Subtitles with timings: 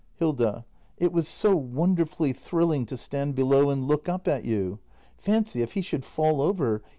[0.15, 0.65] Hilda.
[0.97, 4.79] It was so wonderfully thrilling to stand below and look up at you.
[5.15, 6.81] Fancy, if he should fall over!